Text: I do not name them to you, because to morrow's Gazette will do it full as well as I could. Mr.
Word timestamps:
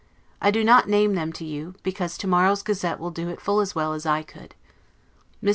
I 0.41 0.49
do 0.49 0.63
not 0.63 0.89
name 0.89 1.13
them 1.13 1.31
to 1.33 1.45
you, 1.45 1.75
because 1.83 2.17
to 2.17 2.27
morrow's 2.27 2.63
Gazette 2.63 2.99
will 2.99 3.11
do 3.11 3.29
it 3.29 3.39
full 3.39 3.59
as 3.59 3.75
well 3.75 3.93
as 3.93 4.03
I 4.03 4.23
could. 4.23 4.55
Mr. 5.43 5.49